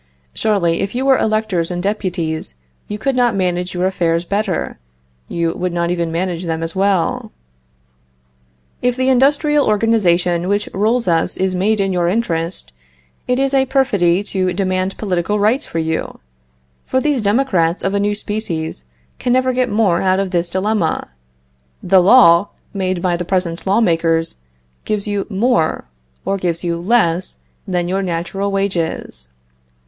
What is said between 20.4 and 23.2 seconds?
dilemma; the law, made by